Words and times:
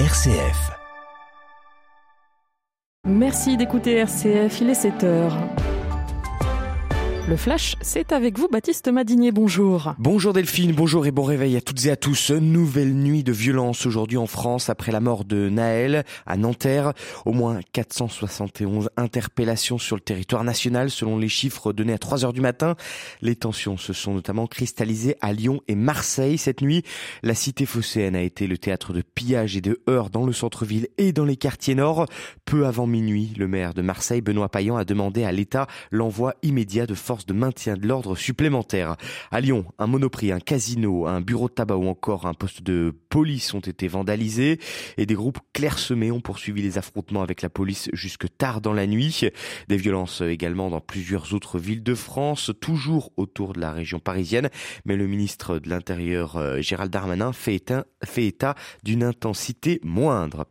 RCF. 0.00 0.72
Merci 3.06 3.56
d'écouter 3.56 3.94
RCF, 3.98 4.60
il 4.60 4.70
est 4.70 4.74
7 4.74 5.04
heures. 5.04 5.36
Le 7.26 7.38
Flash, 7.38 7.76
c'est 7.80 8.12
avec 8.12 8.38
vous, 8.38 8.48
Baptiste 8.48 8.86
Madinier, 8.88 9.32
bonjour. 9.32 9.94
Bonjour 9.98 10.34
Delphine, 10.34 10.72
bonjour 10.72 11.06
et 11.06 11.10
bon 11.10 11.22
réveil 11.22 11.56
à 11.56 11.62
toutes 11.62 11.86
et 11.86 11.90
à 11.90 11.96
tous. 11.96 12.30
Nouvelle 12.30 12.92
nuit 12.92 13.24
de 13.24 13.32
violence 13.32 13.86
aujourd'hui 13.86 14.18
en 14.18 14.26
France 14.26 14.68
après 14.68 14.92
la 14.92 15.00
mort 15.00 15.24
de 15.24 15.48
Naël 15.48 16.04
à 16.26 16.36
Nanterre. 16.36 16.92
Au 17.24 17.32
moins 17.32 17.60
471 17.72 18.90
interpellations 18.98 19.78
sur 19.78 19.96
le 19.96 20.02
territoire 20.02 20.44
national 20.44 20.90
selon 20.90 21.16
les 21.16 21.30
chiffres 21.30 21.72
donnés 21.72 21.94
à 21.94 21.98
3 21.98 22.26
heures 22.26 22.34
du 22.34 22.42
matin. 22.42 22.76
Les 23.22 23.36
tensions 23.36 23.78
se 23.78 23.94
sont 23.94 24.12
notamment 24.12 24.46
cristallisées 24.46 25.16
à 25.22 25.32
Lyon 25.32 25.62
et 25.66 25.76
Marseille 25.76 26.36
cette 26.36 26.60
nuit. 26.60 26.82
La 27.22 27.34
cité 27.34 27.64
phocéenne 27.64 28.16
a 28.16 28.22
été 28.22 28.46
le 28.46 28.58
théâtre 28.58 28.92
de 28.92 29.00
pillages 29.00 29.56
et 29.56 29.62
de 29.62 29.80
heurts 29.88 30.10
dans 30.10 30.26
le 30.26 30.34
centre-ville 30.34 30.88
et 30.98 31.12
dans 31.12 31.24
les 31.24 31.36
quartiers 31.36 31.74
nord. 31.74 32.04
Peu 32.44 32.66
avant 32.66 32.86
minuit, 32.86 33.32
le 33.38 33.48
maire 33.48 33.72
de 33.72 33.80
Marseille, 33.80 34.20
Benoît 34.20 34.50
Payan, 34.50 34.76
a 34.76 34.84
demandé 34.84 35.24
à 35.24 35.32
l'État 35.32 35.68
l'envoi 35.90 36.34
immédiat 36.42 36.86
de 36.86 36.92
forces 36.92 37.13
de 37.26 37.32
maintien 37.32 37.76
de 37.76 37.86
l'ordre 37.86 38.16
supplémentaires. 38.16 38.96
À 39.30 39.40
Lyon, 39.40 39.64
un 39.78 39.86
monoprix, 39.86 40.32
un 40.32 40.40
casino, 40.40 41.06
un 41.06 41.20
bureau 41.20 41.48
de 41.48 41.54
tabac 41.54 41.76
ou 41.76 41.86
encore 41.86 42.26
un 42.26 42.34
poste 42.34 42.62
de 42.62 42.94
police 43.08 43.54
ont 43.54 43.60
été 43.60 43.86
vandalisés 43.88 44.58
et 44.96 45.06
des 45.06 45.14
groupes 45.14 45.38
clairsemés 45.52 46.10
ont 46.10 46.20
poursuivi 46.20 46.62
les 46.62 46.78
affrontements 46.78 47.22
avec 47.22 47.42
la 47.42 47.48
police 47.48 47.88
jusque 47.92 48.26
tard 48.36 48.60
dans 48.60 48.72
la 48.72 48.86
nuit. 48.86 49.30
Des 49.68 49.76
violences 49.76 50.20
également 50.20 50.70
dans 50.70 50.80
plusieurs 50.80 51.32
autres 51.34 51.58
villes 51.58 51.82
de 51.82 51.94
France, 51.94 52.50
toujours 52.60 53.12
autour 53.16 53.52
de 53.52 53.60
la 53.60 53.72
région 53.72 54.00
parisienne, 54.00 54.50
mais 54.84 54.96
le 54.96 55.06
ministre 55.06 55.58
de 55.58 55.68
l'Intérieur 55.68 56.36
euh, 56.36 56.60
Gérald 56.60 56.90
Darmanin 56.90 57.32
fait 57.32 57.54
état, 57.54 57.84
fait 58.04 58.26
état 58.26 58.54
d'une 58.82 59.04
intensité 59.04 59.80
moindre. 59.84 60.46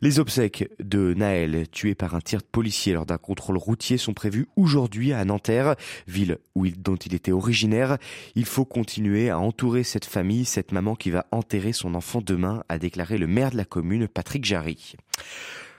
Les 0.00 0.20
obsèques 0.20 0.68
de 0.80 1.14
Naël, 1.14 1.68
tué 1.70 1.94
par 1.94 2.14
un 2.14 2.20
tir 2.20 2.40
de 2.40 2.46
policier 2.46 2.92
lors 2.92 3.06
d'un 3.06 3.18
contrôle 3.18 3.56
routier, 3.56 3.98
sont 3.98 4.14
prévues 4.14 4.46
aujourd'hui 4.56 5.12
à 5.12 5.24
Nanterre 5.24 5.74
ville 6.06 6.38
où 6.54 6.66
il, 6.66 6.80
dont 6.80 6.96
il 6.96 7.14
était 7.14 7.32
originaire. 7.32 7.98
Il 8.34 8.44
faut 8.44 8.64
continuer 8.64 9.30
à 9.30 9.38
entourer 9.38 9.82
cette 9.84 10.04
famille, 10.04 10.44
cette 10.44 10.72
maman 10.72 10.94
qui 10.94 11.10
va 11.10 11.26
enterrer 11.30 11.72
son 11.72 11.94
enfant 11.94 12.20
demain, 12.20 12.64
a 12.68 12.78
déclaré 12.78 13.18
le 13.18 13.26
maire 13.26 13.50
de 13.50 13.56
la 13.56 13.64
commune, 13.64 14.08
Patrick 14.08 14.44
Jarry. 14.44 14.96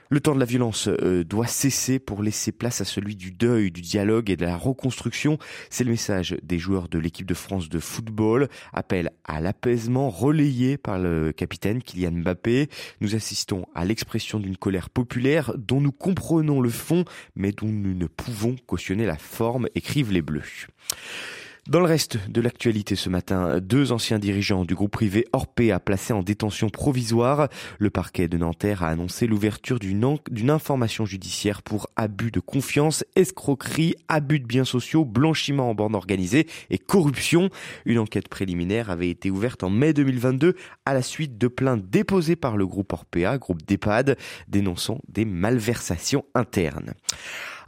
Le 0.08 0.20
temps 0.20 0.34
de 0.34 0.40
la 0.40 0.46
violence 0.46 0.88
euh, 0.88 1.24
doit 1.24 1.48
cesser 1.48 1.98
pour 1.98 2.22
laisser 2.22 2.52
place 2.52 2.80
à 2.80 2.84
celui 2.84 3.16
du 3.16 3.32
deuil, 3.32 3.72
du 3.72 3.80
dialogue 3.80 4.30
et 4.30 4.36
de 4.36 4.44
la 4.44 4.56
reconstruction. 4.56 5.38
C'est 5.68 5.82
le 5.82 5.90
message 5.90 6.36
des 6.42 6.58
joueurs 6.58 6.88
de 6.88 6.98
l'équipe 6.98 7.26
de 7.26 7.34
France 7.34 7.68
de 7.68 7.80
football. 7.80 8.48
Appel 8.72 9.10
à 9.24 9.40
l'apaisement 9.40 10.08
relayé 10.08 10.76
par 10.76 10.98
le 10.98 11.32
capitaine 11.32 11.82
Kylian 11.82 12.12
Mbappé. 12.12 12.68
Nous 13.00 13.16
assistons 13.16 13.66
à 13.74 13.84
l'expression 13.84 14.38
d'une 14.38 14.56
colère 14.56 14.90
populaire 14.90 15.52
dont 15.56 15.80
nous 15.80 15.92
comprenons 15.92 16.60
le 16.60 16.70
fond, 16.70 17.04
mais 17.34 17.50
dont 17.50 17.66
nous 17.66 17.94
ne 17.94 18.06
pouvons 18.06 18.54
cautionner 18.66 19.06
la 19.06 19.18
forme, 19.18 19.68
écrivent 19.74 20.12
les 20.12 20.22
Bleus. 20.22 20.68
Dans 21.68 21.80
le 21.80 21.86
reste 21.86 22.30
de 22.30 22.40
l'actualité 22.40 22.94
ce 22.94 23.08
matin, 23.08 23.58
deux 23.58 23.90
anciens 23.90 24.20
dirigeants 24.20 24.64
du 24.64 24.76
groupe 24.76 24.92
privé 24.92 25.26
Orpea 25.32 25.80
placés 25.84 26.12
en 26.12 26.22
détention 26.22 26.68
provisoire. 26.68 27.48
Le 27.80 27.90
parquet 27.90 28.28
de 28.28 28.38
Nanterre 28.38 28.84
a 28.84 28.88
annoncé 28.88 29.26
l'ouverture 29.26 29.80
d'une 29.80 30.50
information 30.50 31.06
judiciaire 31.06 31.62
pour 31.62 31.88
abus 31.96 32.30
de 32.30 32.38
confiance, 32.38 33.04
escroquerie, 33.16 33.96
abus 34.06 34.38
de 34.38 34.46
biens 34.46 34.64
sociaux, 34.64 35.04
blanchiment 35.04 35.68
en 35.68 35.74
bande 35.74 35.96
organisée 35.96 36.46
et 36.70 36.78
corruption. 36.78 37.50
Une 37.84 37.98
enquête 37.98 38.28
préliminaire 38.28 38.88
avait 38.88 39.10
été 39.10 39.32
ouverte 39.32 39.64
en 39.64 39.70
mai 39.70 39.92
2022 39.92 40.54
à 40.84 40.94
la 40.94 41.02
suite 41.02 41.36
de 41.36 41.48
plaintes 41.48 41.90
déposées 41.90 42.36
par 42.36 42.56
le 42.56 42.68
groupe 42.68 42.92
Orpea, 42.92 43.38
groupe 43.38 43.66
d'EHPAD, 43.66 44.16
dénonçant 44.46 45.00
des 45.08 45.24
malversations 45.24 46.24
internes. 46.36 46.94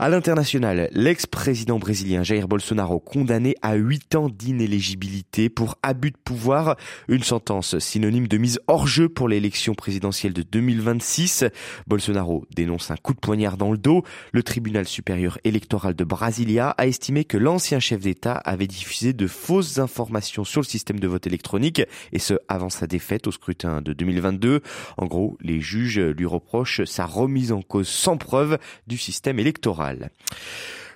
À 0.00 0.08
l'international, 0.08 0.88
l'ex-président 0.92 1.80
brésilien 1.80 2.22
Jair 2.22 2.46
Bolsonaro 2.46 3.00
condamné 3.00 3.56
à 3.62 3.74
8 3.74 4.14
ans 4.14 4.28
d'inéligibilité 4.28 5.48
pour 5.48 5.74
abus 5.82 6.12
de 6.12 6.16
pouvoir, 6.22 6.76
une 7.08 7.24
sentence 7.24 7.80
synonyme 7.80 8.28
de 8.28 8.38
mise 8.38 8.60
hors 8.68 8.86
jeu 8.86 9.08
pour 9.08 9.28
l'élection 9.28 9.74
présidentielle 9.74 10.32
de 10.32 10.42
2026. 10.42 11.46
Bolsonaro 11.88 12.46
dénonce 12.54 12.92
un 12.92 12.96
coup 12.96 13.12
de 13.12 13.18
poignard 13.18 13.56
dans 13.56 13.72
le 13.72 13.76
dos. 13.76 14.04
Le 14.30 14.44
tribunal 14.44 14.86
supérieur 14.86 15.36
électoral 15.42 15.96
de 15.96 16.04
Brasilia 16.04 16.70
a 16.78 16.86
estimé 16.86 17.24
que 17.24 17.36
l'ancien 17.36 17.80
chef 17.80 17.98
d'État 17.98 18.34
avait 18.34 18.68
diffusé 18.68 19.12
de 19.12 19.26
fausses 19.26 19.78
informations 19.78 20.44
sur 20.44 20.60
le 20.60 20.66
système 20.66 21.00
de 21.00 21.08
vote 21.08 21.26
électronique 21.26 21.82
et 22.12 22.20
ce 22.20 22.34
avant 22.46 22.70
sa 22.70 22.86
défaite 22.86 23.26
au 23.26 23.32
scrutin 23.32 23.80
de 23.80 23.92
2022. 23.94 24.60
En 24.96 25.06
gros, 25.06 25.36
les 25.40 25.60
juges 25.60 25.98
lui 25.98 26.26
reprochent 26.26 26.84
sa 26.84 27.04
remise 27.04 27.50
en 27.50 27.62
cause 27.62 27.88
sans 27.88 28.16
preuve 28.16 28.58
du 28.86 28.96
système 28.96 29.40
électoral. 29.40 29.87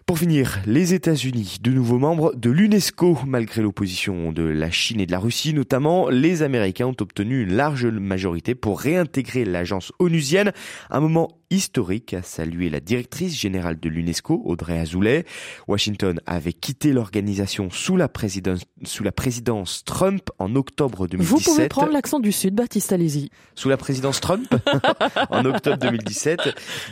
Pour 0.07 0.19
finir, 0.19 0.59
les 0.67 0.95
États-Unis, 0.95 1.59
de 1.61 1.71
nouveaux 1.71 1.99
membres 1.99 2.35
de 2.35 2.51
l'UNESCO, 2.51 3.21
malgré 3.27 3.63
l'opposition 3.63 4.33
de 4.33 4.43
la 4.43 4.71
Chine 4.71 5.01
et 5.01 5.07
de 5.07 5.13
la 5.13 5.21
Russie 5.21 5.55
notamment, 5.55 6.09
les 6.11 6.43
Américains 6.43 6.87
ont 6.87 6.97
obtenu 7.01 7.43
une 7.43 7.55
large 7.55 7.87
majorité 7.87 8.55
pour 8.55 8.81
réintégrer 8.81 9.45
l'agence 9.45 9.93
onusienne, 10.01 10.53
un 10.91 11.01
moment 11.01 11.39
historique, 11.53 12.15
a 12.15 12.23
salué 12.23 12.71
la 12.71 12.81
directrice 12.81 13.39
générale 13.39 13.79
de 13.79 13.89
l'UNESCO, 13.89 14.43
Audrey 14.45 14.79
Azoulay. 14.79 15.25
Washington 15.69 16.21
avait 16.27 16.53
quitté 16.53 16.93
l'organisation 16.93 17.71
sous 17.71 17.97
la 17.97 18.09
présidence, 18.09 18.63
sous 18.85 19.05
la 19.05 19.13
présidence 19.13 19.85
Trump 19.85 20.31
en 20.39 20.57
octobre 20.57 21.07
2017. 21.07 21.29
Vous 21.29 21.53
pouvez 21.53 21.69
prendre 21.69 21.93
l'accent 21.93 22.21
du 22.21 22.33
Sud, 22.33 22.55
Baptiste, 22.55 22.93
allez-y. 22.93 23.29
Sous 23.55 23.69
la 23.69 23.77
présidence 23.77 24.21
Trump, 24.21 24.55
en 25.31 25.45
octobre 25.45 25.79
2017, 25.79 26.41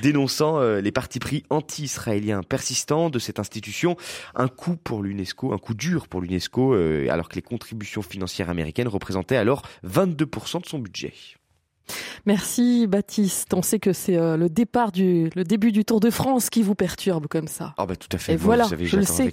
dénonçant 0.03 0.60
euh, 0.60 0.81
les 0.81 0.92
partis 0.92 1.19
pris 1.19 1.42
anti-israéliens 1.50 2.42
persistants 2.42 3.10
de 3.10 3.19
cette 3.19 3.38
institution. 3.38 3.97
Un 4.34 4.48
coup 4.48 4.77
pour 4.77 5.03
l'UNESCO, 5.03 5.53
un 5.53 5.59
coup 5.59 5.75
dur 5.75 6.06
pour 6.06 6.21
l'UNESCO, 6.21 6.75
euh, 6.75 7.09
alors 7.10 7.28
que 7.28 7.37
les 7.37 7.42
contributions 7.42 8.03
financières 8.03 8.50
américaines 8.50 8.88
représentaient 8.88 9.37
alors 9.37 9.62
22% 9.87 10.60
de 10.60 10.66
son 10.66 10.78
budget. 10.78 11.15
Merci 12.26 12.86
Baptiste. 12.86 13.54
On 13.54 13.62
sait 13.62 13.78
que 13.78 13.92
c'est 13.92 14.16
euh, 14.16 14.36
le 14.36 14.48
départ 14.48 14.92
du, 14.92 15.30
le 15.34 15.44
début 15.44 15.72
du 15.72 15.84
Tour 15.84 16.00
de 16.00 16.10
France 16.10 16.50
qui 16.50 16.62
vous 16.62 16.74
perturbe 16.74 17.26
comme 17.26 17.48
ça. 17.48 17.74
Ah 17.78 17.86
bah 17.86 17.96
tout 17.96 18.08
à 18.12 18.18
fait. 18.18 18.34
Et 18.34 18.36
voilà, 18.36 18.66
je 18.80 18.96
le 18.96 19.04
sais. 19.04 19.32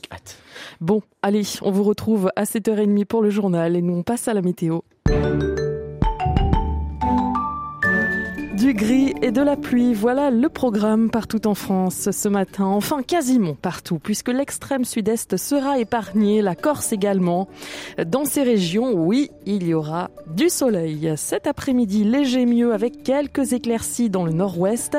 Bon, 0.81 1.01
allez, 1.21 1.43
on 1.61 1.71
vous 1.71 1.83
retrouve 1.83 2.31
à 2.35 2.43
7h30 2.43 3.05
pour 3.05 3.21
le 3.21 3.29
journal 3.29 3.75
et 3.75 3.81
nous 3.81 3.95
on 3.95 4.03
passe 4.03 4.27
à 4.27 4.33
la 4.33 4.41
météo. 4.41 4.79
Du 8.57 8.73
gris 8.73 9.13
et 9.21 9.31
de 9.31 9.41
la 9.41 9.55
pluie, 9.55 9.93
voilà 9.93 10.31
le 10.31 10.49
programme 10.49 11.11
partout 11.11 11.45
en 11.45 11.53
France 11.53 12.09
ce 12.09 12.27
matin. 12.27 12.65
Enfin, 12.65 13.03
quasiment 13.03 13.53
partout, 13.53 13.99
puisque 13.99 14.29
l'extrême 14.29 14.83
sud-est 14.83 15.37
sera 15.37 15.77
épargné, 15.77 16.41
la 16.41 16.55
Corse 16.55 16.91
également. 16.91 17.47
Dans 18.03 18.25
ces 18.25 18.41
régions, 18.41 18.93
oui, 18.93 19.29
il 19.45 19.67
y 19.67 19.75
aura 19.75 20.09
du 20.25 20.49
soleil. 20.49 21.13
Cet 21.17 21.45
après-midi, 21.45 22.03
léger 22.03 22.47
mieux 22.47 22.73
avec 22.73 23.03
quelques 23.03 23.53
éclaircies 23.53 24.09
dans 24.09 24.25
le 24.25 24.31
nord-ouest. 24.31 24.97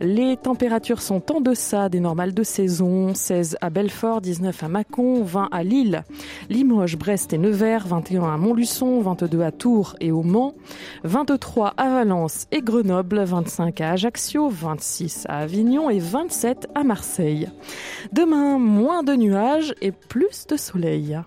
Les 0.00 0.38
températures 0.38 1.02
sont 1.02 1.30
en 1.30 1.42
deçà 1.42 1.90
des 1.90 2.00
normales 2.00 2.32
de 2.32 2.42
saison. 2.42 3.12
16 3.14 3.58
à 3.60 3.68
Belfort, 3.68 4.22
19 4.22 4.62
à 4.62 4.68
Mâcon, 4.68 5.22
20 5.22 5.50
à 5.52 5.62
Lille, 5.62 6.04
Limoges, 6.48 6.96
Brest 6.96 7.34
et 7.34 7.38
Nevers, 7.38 7.86
21 7.86 8.32
à 8.32 8.38
Montluçon, 8.38 9.02
22 9.02 9.42
à 9.42 9.52
Tours 9.52 9.94
et 10.00 10.10
au 10.10 10.22
Mans, 10.22 10.54
23 11.02 11.74
à 11.76 11.90
Valence 11.90 12.46
et 12.50 12.62
Grenoble 12.94 13.24
25 13.24 13.80
à 13.80 13.90
Ajaccio, 13.90 14.48
26 14.48 15.24
à 15.28 15.38
Avignon 15.38 15.90
et 15.90 15.98
27 15.98 16.68
à 16.76 16.84
Marseille. 16.84 17.48
Demain, 18.12 18.56
moins 18.60 19.02
de 19.02 19.14
nuages 19.14 19.74
et 19.80 19.90
plus 19.90 20.46
de 20.46 20.56
soleil. 20.56 21.18